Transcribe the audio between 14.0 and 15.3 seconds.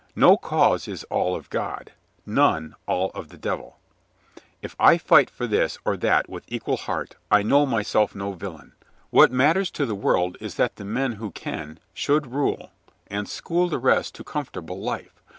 to comfortable life.